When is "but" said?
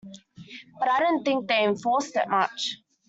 0.79-0.89